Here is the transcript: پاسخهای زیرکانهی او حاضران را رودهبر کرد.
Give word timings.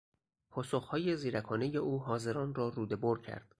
پاسخهای 0.51 1.17
زیرکانهی 1.17 1.77
او 1.77 1.99
حاضران 1.99 2.55
را 2.55 2.69
رودهبر 2.69 3.17
کرد. 3.17 3.49